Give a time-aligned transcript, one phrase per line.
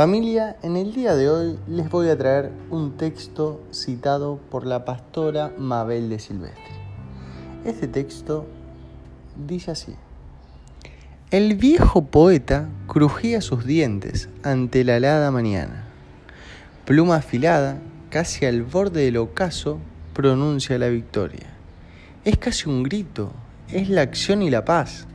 [0.00, 4.86] Familia, en el día de hoy les voy a traer un texto citado por la
[4.86, 6.72] pastora Mabel de Silvestre.
[7.66, 8.46] Este texto
[9.46, 9.94] dice así.
[11.30, 15.84] El viejo poeta crujía sus dientes ante la helada mañana.
[16.86, 17.76] Pluma afilada,
[18.08, 19.80] casi al borde del ocaso,
[20.14, 21.46] pronuncia la victoria.
[22.24, 23.32] Es casi un grito,
[23.68, 25.06] es la acción y la paz,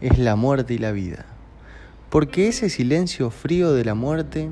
[0.00, 1.26] es la muerte y la vida.
[2.10, 4.48] Porque ese silencio frío de la muerte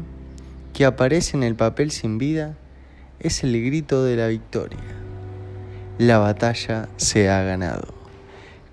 [0.73, 2.57] que aparece en el papel sin vida
[3.19, 4.79] es el grito de la victoria.
[5.99, 7.89] La batalla se ha ganado.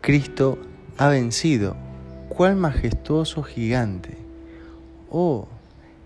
[0.02, 0.60] Cristo
[0.98, 1.76] ha vencido.
[2.30, 4.18] ¿Cuál majestuoso gigante?
[5.10, 5.48] Oh,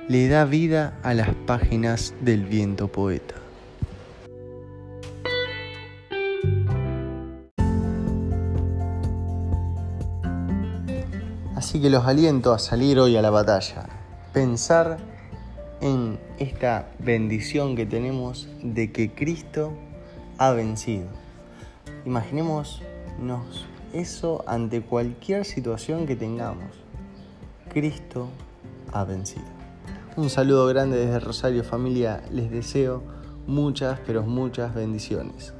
[0.07, 3.35] le da vida a las páginas del viento poeta.
[11.59, 13.89] Así que los aliento a salir hoy a la batalla,
[14.31, 14.97] pensar
[15.81, 19.73] en esta bendición que tenemos de que Cristo
[20.37, 21.07] ha vencido.
[22.05, 22.81] Imaginémonos
[23.91, 26.71] eso ante cualquier situación que tengamos.
[27.67, 28.29] Cristo
[28.93, 29.43] ha vencido.
[30.15, 33.03] Un saludo grande desde Rosario familia, les deseo
[33.47, 35.53] muchas, pero muchas bendiciones.